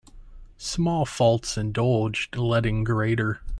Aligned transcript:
Small 0.57 1.05
faults 1.05 1.59
indulged 1.59 2.35
let 2.35 2.65
in 2.65 2.83
greater. 2.83 3.39